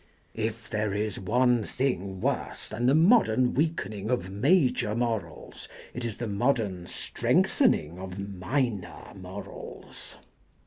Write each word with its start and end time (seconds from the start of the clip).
If 0.33 0.67
there 0.67 0.95
is 0.95 1.19
one 1.19 1.63
thing 1.63 2.21
worse 2.21 2.67
than 2.69 2.87
the 2.87 2.95
modern 2.95 3.53
weakening 3.53 4.09
of 4.09 4.31
major 4.31 4.95
morals 4.95 5.67
it 5.93 6.03
is 6.03 6.17
the 6.17 6.25
modern 6.27 6.87
strengthening 6.87 7.99
of 7.99 8.17
minor 8.17 9.13
morals. 9.15 10.15